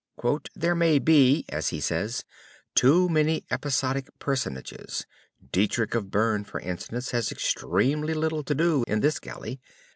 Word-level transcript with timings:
"There 0.55 0.73
may 0.73 0.97
be," 0.97 1.45
as 1.49 1.67
he 1.69 1.79
says, 1.79 2.25
"too 2.73 3.07
many 3.07 3.45
episodic 3.51 4.09
personages 4.17 5.05
Deitrich 5.53 5.93
of 5.93 6.09
Bern, 6.09 6.43
for 6.43 6.59
instance, 6.59 7.11
has 7.11 7.31
extremely 7.31 8.15
little 8.15 8.43
to 8.45 8.55
do 8.55 8.83
in 8.87 9.01
this 9.01 9.19
galley. 9.19 9.61